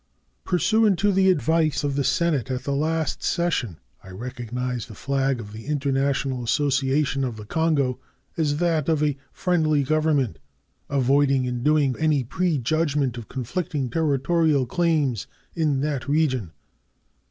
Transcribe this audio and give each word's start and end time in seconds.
Pursuant 0.43 0.97
to 0.97 1.11
the 1.11 1.29
advice 1.29 1.83
of 1.83 1.95
the 1.95 2.03
Senate 2.03 2.49
at 2.49 2.63
the 2.63 2.71
last 2.73 3.21
session, 3.21 3.77
I 4.03 4.09
recognized 4.09 4.87
the 4.87 4.95
flag 4.95 5.39
of 5.39 5.53
the 5.53 5.67
International 5.67 6.43
Association 6.43 7.23
of 7.23 7.37
the 7.37 7.45
Kongo 7.45 7.99
as 8.35 8.57
that 8.57 8.89
of 8.89 9.03
a 9.03 9.15
friendly 9.31 9.83
government, 9.83 10.39
avoiding 10.89 11.45
in 11.45 11.59
so 11.59 11.63
doing 11.65 11.95
any 11.99 12.23
prejudgment 12.23 13.15
of 13.19 13.29
conflicting 13.29 13.91
territorial 13.91 14.65
claims 14.65 15.27
in 15.53 15.81
that 15.81 16.07
region. 16.09 16.51